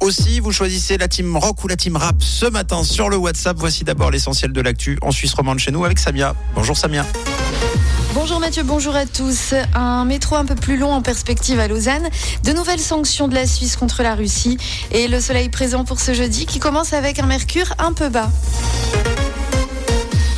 Aussi, 0.00 0.40
vous 0.40 0.52
choisissez 0.52 0.98
la 0.98 1.08
team 1.08 1.36
rock 1.36 1.64
ou 1.64 1.68
la 1.68 1.76
team 1.76 1.96
rap 1.96 2.16
ce 2.20 2.46
matin 2.46 2.82
sur 2.84 3.08
le 3.08 3.16
WhatsApp. 3.16 3.56
Voici 3.58 3.84
d'abord 3.84 4.10
l'essentiel 4.10 4.52
de 4.52 4.60
l'actu 4.60 4.98
en 5.02 5.10
Suisse 5.10 5.34
romande 5.34 5.58
chez 5.58 5.70
nous 5.70 5.84
avec 5.84 5.98
Samia. 5.98 6.34
Bonjour 6.54 6.76
Samia. 6.76 7.04
Bonjour 8.14 8.38
Mathieu, 8.38 8.62
bonjour 8.62 8.94
à 8.94 9.06
tous. 9.06 9.54
Un 9.74 10.04
métro 10.04 10.36
un 10.36 10.44
peu 10.44 10.54
plus 10.54 10.76
long 10.76 10.92
en 10.92 11.02
perspective 11.02 11.58
à 11.58 11.68
Lausanne. 11.68 12.08
De 12.44 12.52
nouvelles 12.52 12.80
sanctions 12.80 13.28
de 13.28 13.34
la 13.34 13.46
Suisse 13.46 13.76
contre 13.76 14.02
la 14.02 14.14
Russie. 14.14 14.56
Et 14.92 15.08
le 15.08 15.20
soleil 15.20 15.48
présent 15.48 15.84
pour 15.84 16.00
ce 16.00 16.14
jeudi 16.14 16.46
qui 16.46 16.58
commence 16.60 16.92
avec 16.92 17.18
un 17.18 17.26
mercure 17.26 17.74
un 17.78 17.92
peu 17.92 18.08
bas. 18.08 18.30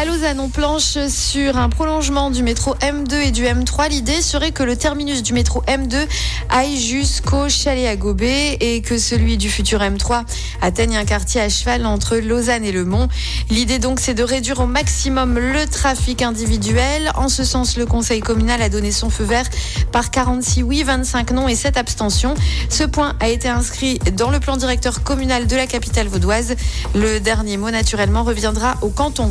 À 0.00 0.06
Lausanne, 0.06 0.40
on 0.40 0.48
planche 0.48 0.96
sur 1.08 1.58
un 1.58 1.68
prolongement 1.68 2.30
du 2.30 2.42
métro 2.42 2.74
M2 2.76 3.16
et 3.16 3.30
du 3.32 3.44
M3. 3.44 3.90
L'idée 3.90 4.22
serait 4.22 4.50
que 4.50 4.62
le 4.62 4.74
terminus 4.74 5.22
du 5.22 5.34
métro 5.34 5.62
M2 5.66 6.08
aille 6.48 6.80
jusqu'au 6.80 7.50
chalet 7.50 7.86
à 7.86 7.96
Gobet 7.96 8.56
et 8.60 8.80
que 8.80 8.96
celui 8.96 9.36
du 9.36 9.50
futur 9.50 9.80
M3 9.80 10.24
atteigne 10.62 10.96
un 10.96 11.04
quartier 11.04 11.42
à 11.42 11.50
cheval 11.50 11.84
entre 11.84 12.16
Lausanne 12.16 12.64
et 12.64 12.72
Le 12.72 12.86
Mont. 12.86 13.08
L'idée 13.50 13.78
donc, 13.78 14.00
c'est 14.00 14.14
de 14.14 14.22
réduire 14.22 14.60
au 14.60 14.66
maximum 14.66 15.38
le 15.38 15.66
trafic 15.66 16.22
individuel. 16.22 17.12
En 17.14 17.28
ce 17.28 17.44
sens, 17.44 17.76
le 17.76 17.84
conseil 17.84 18.20
communal 18.20 18.62
a 18.62 18.70
donné 18.70 18.92
son 18.92 19.10
feu 19.10 19.24
vert 19.24 19.50
par 19.92 20.10
46 20.10 20.62
oui, 20.62 20.82
25 20.82 21.32
non 21.32 21.46
et 21.46 21.54
7 21.54 21.76
abstentions. 21.76 22.32
Ce 22.70 22.84
point 22.84 23.16
a 23.20 23.28
été 23.28 23.48
inscrit 23.48 23.98
dans 24.16 24.30
le 24.30 24.40
plan 24.40 24.56
directeur 24.56 25.02
communal 25.02 25.46
de 25.46 25.56
la 25.56 25.66
capitale 25.66 26.08
vaudoise. 26.08 26.54
Le 26.94 27.18
dernier 27.20 27.58
mot, 27.58 27.70
naturellement, 27.70 28.22
reviendra 28.22 28.76
au 28.80 28.88
canton. 28.88 29.30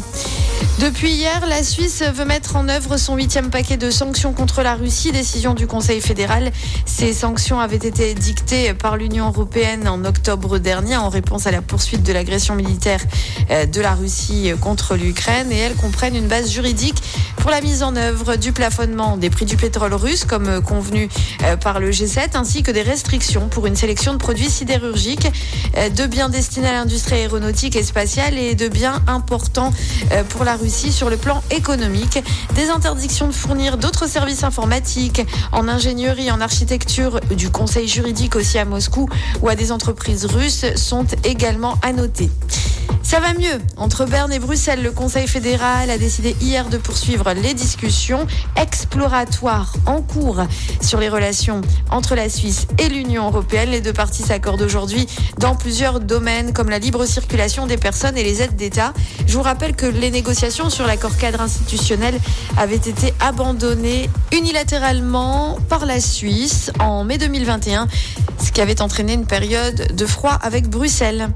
Depuis 0.80 1.12
hier, 1.12 1.46
la 1.46 1.62
Suisse 1.62 2.04
veut 2.14 2.24
mettre 2.24 2.56
en 2.56 2.70
œuvre 2.70 2.96
son 2.96 3.16
huitième 3.16 3.50
paquet 3.50 3.76
de 3.76 3.92
sanctions 3.92 4.32
contre 4.32 4.62
la 4.64 4.76
Russie, 4.76 5.12
décision 5.12 5.54
du 5.54 5.68
Conseil 5.68 6.00
fédéral. 6.00 6.52
Ces 6.86 7.12
sanctions 7.12 7.60
avaient 7.60 7.76
été 7.76 8.14
dictées 8.14 8.74
par 8.74 8.96
l'Union 8.96 9.28
européenne 9.28 9.90
en 9.90 10.06
octobre 10.06 10.58
dernier 10.58 10.96
en 10.96 11.10
réponse 11.10 11.48
à 11.48 11.52
la 11.52 11.62
poursuite 11.62 12.04
de 12.04 12.14
l'agression 12.14 12.56
militaire 12.56 13.02
euh, 13.52 13.66
de 13.66 13.82
la 13.82 13.94
Russie 13.94 14.52
contre 14.62 14.96
l'Ukraine 14.96 15.52
et 15.52 15.58
elles 15.58 15.76
comprennent 15.76 16.16
une 16.16 16.28
base 16.28 16.50
juridique 16.50 17.04
pour 17.38 17.52
la 17.52 17.62
mise 17.62 17.84
en 17.84 17.96
œuvre 17.96 18.38
du 18.38 18.54
plafonnement 18.54 19.18
des 19.18 19.30
prix 19.30 19.46
du 19.46 19.58
pétrole 19.58 19.94
russe 19.94 20.24
comme 20.24 20.62
convenu 20.62 21.10
euh, 21.44 21.58
par 21.58 21.82
le 21.82 21.92
G7 21.92 22.36
ainsi 22.36 22.64
que 22.64 22.72
des 22.72 22.84
restrictions 22.84 23.50
pour 23.50 23.68
une 23.68 23.76
sélection 23.76 24.14
de 24.14 24.18
produits 24.18 24.50
sidérurgiques, 24.50 25.28
euh, 25.78 25.90
de 25.90 26.06
biens 26.06 26.30
destinés 26.30 26.68
à 26.68 26.74
l'industrie 26.74 27.16
aéronautique 27.16 27.76
et 27.76 27.84
spatiale 27.84 28.38
et 28.38 28.56
de 28.56 28.70
biens 28.70 29.02
importants 29.08 29.74
pour 30.30 30.44
la 30.44 30.49
Russie 30.56 30.92
sur 30.92 31.10
le 31.10 31.18
plan 31.18 31.44
économique. 31.52 32.24
Des 32.56 32.70
interdictions 32.70 33.28
de 33.28 33.34
fournir 33.34 33.78
d'autres 33.78 34.08
services 34.08 34.44
informatiques 34.44 35.22
en 35.52 35.68
ingénierie, 35.68 36.32
en 36.32 36.42
architecture, 36.42 37.20
du 37.32 37.50
conseil 37.50 37.88
juridique 37.88 38.36
aussi 38.36 38.58
à 38.58 38.66
Moscou 38.66 39.10
ou 39.42 39.50
à 39.50 39.56
des 39.56 39.72
entreprises 39.72 40.26
russes 40.26 40.66
sont 40.76 41.06
également 41.24 41.76
à 41.82 41.94
noter. 41.94 42.30
Ça 43.10 43.20
va 43.20 43.34
mieux. 43.34 43.60
Entre 43.78 44.06
Berne 44.06 44.32
et 44.32 44.38
Bruxelles, 44.40 44.84
le 44.84 44.92
Conseil 44.92 45.28
fédéral 45.28 45.90
a 45.90 45.98
décidé 45.98 46.36
hier 46.42 46.70
de 46.70 46.78
poursuivre 46.78 47.34
les 47.34 47.56
discussions 47.56 48.28
exploratoires 48.56 49.74
en 49.88 50.04
cours 50.04 50.44
sur 50.80 51.00
les 51.00 51.10
relations 51.10 51.62
entre 51.90 52.14
la 52.14 52.30
Suisse 52.30 52.68
et 52.78 52.88
l'Union 52.88 53.26
européenne. 53.26 53.72
Les 53.72 53.82
deux 53.82 53.94
parties 53.94 54.22
s'accordent 54.22 54.62
aujourd'hui 54.62 55.08
dans 55.40 55.56
plusieurs 55.56 56.00
domaines 56.00 56.54
comme 56.54 56.70
la 56.70 56.78
libre 56.78 57.06
circulation 57.06 57.66
des 57.66 57.78
personnes 57.78 58.16
et 58.16 58.24
les 58.24 58.44
aides 58.44 58.56
d'État. 58.56 58.94
Je 59.26 59.34
vous 59.34 59.44
rappelle 59.44 59.76
que 59.76 59.88
les 59.88 60.12
négociations 60.12 60.70
sur 60.70 60.86
l'accord 60.86 61.18
cadre 61.18 61.42
institutionnel 61.42 62.20
avaient 62.58 62.76
été 62.76 63.14
abandonnées 63.20 64.10
unilatéralement 64.32 65.58
par 65.68 65.86
la 65.86 66.00
Suisse 66.00 66.72
en 66.80 67.06
mai 67.06 67.18
2021, 67.18 67.88
ce 68.44 68.52
qui 68.52 68.62
avait 68.62 68.82
entraîné 68.82 69.14
une 69.14 69.26
période 69.26 69.96
de 69.96 70.06
froid 70.06 70.38
avec 70.42 70.70
Bruxelles. 70.70 71.30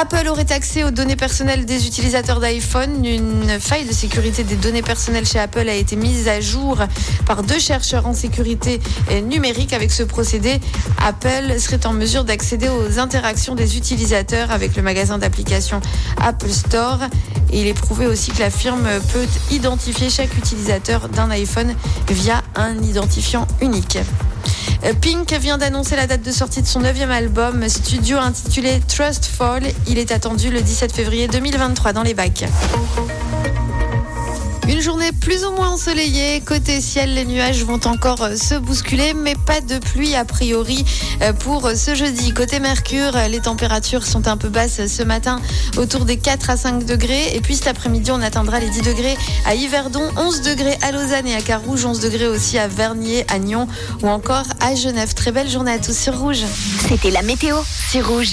Apple 0.00 0.26
aurait 0.28 0.50
accès 0.50 0.84
aux 0.84 0.90
données 0.90 1.16
personnelles 1.16 1.64
des 1.64 1.86
utilisateurs 1.86 2.40
d'iPhone. 2.40 3.04
Une 3.04 3.60
faille 3.60 3.84
de 3.86 3.92
sécurité 3.92 4.42
des 4.42 4.56
données 4.56 4.82
personnelles 4.82 5.26
chez 5.26 5.38
Apple 5.38 5.68
a 5.68 5.74
été 5.74 5.96
mise 5.96 6.28
à 6.28 6.40
jour 6.40 6.78
par 7.26 7.42
deux 7.42 7.58
chercheurs 7.58 8.06
en 8.06 8.14
sécurité 8.14 8.80
numérique. 9.24 9.72
Avec 9.72 9.92
ce 9.92 10.02
procédé, 10.02 10.60
Apple 11.04 11.58
serait 11.58 11.86
en 11.86 11.92
mesure 11.92 12.24
d'accéder 12.24 12.68
aux 12.68 12.98
interactions 12.98 13.54
des 13.54 13.76
utilisateurs 13.76 14.50
avec 14.50 14.76
le 14.76 14.82
magasin 14.82 15.18
d'applications 15.18 15.80
Apple 16.20 16.50
Store. 16.50 16.98
Il 17.52 17.66
est 17.66 17.74
prouvé 17.74 18.06
aussi 18.06 18.32
que 18.32 18.40
la 18.40 18.50
firme 18.50 18.88
peut 19.12 19.26
identifier 19.50 20.08
chaque 20.08 20.36
utilisateur 20.36 21.08
d'un 21.10 21.30
iPhone 21.30 21.74
via 22.08 22.42
un 22.56 22.82
identifiant 22.82 23.46
unique. 23.60 23.98
Pink 25.00 25.32
vient 25.34 25.58
d'annoncer 25.58 25.94
la 25.94 26.08
date 26.08 26.22
de 26.22 26.32
sortie 26.32 26.60
de 26.60 26.66
son 26.66 26.80
neuvième 26.80 27.10
album 27.10 27.68
studio 27.68 28.18
intitulé 28.18 28.80
Trust 28.88 29.26
Fall. 29.26 29.62
Il 29.86 29.98
est 29.98 30.10
attendu 30.10 30.50
le 30.50 30.60
17 30.60 30.92
février 30.92 31.28
2023 31.28 31.92
dans 31.92 32.02
les 32.02 32.14
bacs. 32.14 32.44
Une 34.68 34.80
journée 34.80 35.10
plus 35.10 35.44
ou 35.44 35.50
moins 35.50 35.70
ensoleillée. 35.70 36.40
Côté 36.40 36.80
ciel, 36.80 37.14
les 37.14 37.24
nuages 37.24 37.64
vont 37.64 37.80
encore 37.84 38.28
se 38.36 38.54
bousculer, 38.54 39.12
mais 39.12 39.34
pas 39.34 39.60
de 39.60 39.78
pluie 39.78 40.14
a 40.14 40.24
priori 40.24 40.84
euh, 41.20 41.32
pour 41.32 41.68
ce 41.74 41.96
jeudi. 41.96 42.32
Côté 42.32 42.60
Mercure, 42.60 43.12
les 43.28 43.40
températures 43.40 44.06
sont 44.06 44.28
un 44.28 44.36
peu 44.36 44.48
basses 44.48 44.86
ce 44.86 45.02
matin, 45.02 45.40
autour 45.76 46.04
des 46.04 46.16
4 46.16 46.50
à 46.50 46.56
5 46.56 46.84
degrés. 46.84 47.34
Et 47.34 47.40
puis 47.40 47.56
cet 47.56 47.66
après-midi, 47.66 48.12
on 48.12 48.22
atteindra 48.22 48.60
les 48.60 48.70
10 48.70 48.82
degrés 48.82 49.16
à 49.46 49.56
Yverdon, 49.56 50.08
11 50.16 50.42
degrés 50.42 50.78
à 50.82 50.92
Lausanne 50.92 51.26
et 51.26 51.34
à 51.34 51.40
Carouge, 51.40 51.84
11 51.84 51.98
degrés 51.98 52.28
aussi 52.28 52.56
à 52.56 52.68
Vernier, 52.68 53.26
à 53.28 53.40
Nyon 53.40 53.66
ou 54.02 54.08
encore 54.08 54.46
à 54.60 54.76
Genève. 54.76 55.12
Très 55.14 55.32
belle 55.32 55.50
journée 55.50 55.72
à 55.72 55.78
tous 55.80 55.96
sur 55.96 56.16
Rouge. 56.16 56.44
C'était 56.88 57.10
la 57.10 57.22
météo 57.22 57.56
sur 57.90 58.08
Rouge. 58.08 58.30